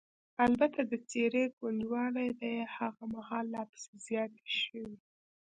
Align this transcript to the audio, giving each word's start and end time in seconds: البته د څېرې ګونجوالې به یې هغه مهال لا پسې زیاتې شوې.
البته 0.45 0.79
د 0.91 0.93
څېرې 1.09 1.43
ګونجوالې 1.59 2.27
به 2.37 2.47
یې 2.55 2.63
هغه 2.77 3.03
مهال 3.13 3.45
لا 3.55 3.63
پسې 3.71 3.93
زیاتې 4.07 4.45
شوې. 4.61 4.87